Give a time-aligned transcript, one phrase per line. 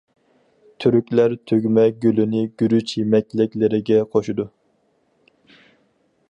[0.85, 4.49] تۈركلەر تۈگمە گۈلىنى گۈرۈچ يېمەكلىكلىرىگە قوشىدۇ.